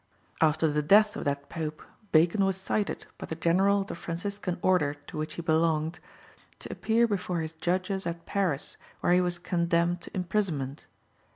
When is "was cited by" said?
2.43-3.27